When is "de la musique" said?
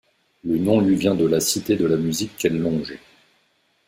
1.77-2.35